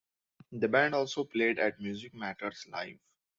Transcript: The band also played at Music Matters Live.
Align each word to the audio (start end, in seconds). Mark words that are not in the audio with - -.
The 0.51 0.67
band 0.67 0.95
also 0.95 1.23
played 1.23 1.59
at 1.59 1.79
Music 1.79 2.15
Matters 2.15 2.65
Live. 2.71 2.97